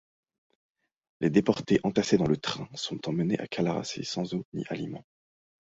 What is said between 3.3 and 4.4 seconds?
à CălăraȘi sans